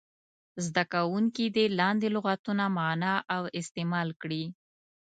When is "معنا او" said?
2.77-3.43